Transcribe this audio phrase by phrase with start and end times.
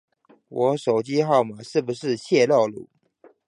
[0.47, 2.87] 我手機號碼是不是洩露了